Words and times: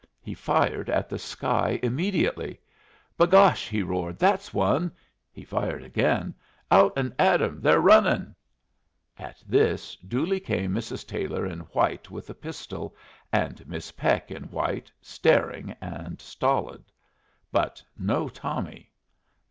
He 0.19 0.33
fired 0.33 0.89
at 0.89 1.09
the 1.09 1.19
sky 1.19 1.79
immediately. 1.83 2.59
"B' 3.19 3.27
gosh!" 3.27 3.69
he 3.69 3.83
roared. 3.83 4.17
"That's 4.17 4.51
one." 4.51 4.91
He 5.31 5.43
fired 5.43 5.83
again. 5.83 6.33
"Out 6.71 6.93
and 6.97 7.13
at 7.19 7.39
'em. 7.39 7.61
They're 7.61 7.79
running." 7.81 8.33
At 9.19 9.43
this, 9.45 9.95
duly 9.97 10.39
came 10.39 10.73
Mrs. 10.73 11.05
Taylor 11.05 11.45
in 11.45 11.59
white 11.59 12.09
with 12.09 12.31
a 12.31 12.33
pistol, 12.33 12.95
and 13.31 13.67
Miss 13.67 13.91
Peck 13.91 14.31
in 14.31 14.45
white, 14.45 14.91
staring 15.03 15.75
and 15.79 16.19
stolid. 16.19 16.85
But 17.51 17.83
no 17.95 18.27
Tommy. 18.27 18.89